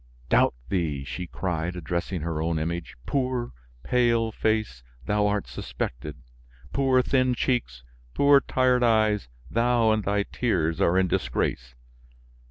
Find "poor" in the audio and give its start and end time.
3.05-3.51, 6.73-7.03, 8.15-8.39